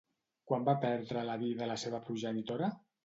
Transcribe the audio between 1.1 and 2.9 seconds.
la vida la seva progenitora?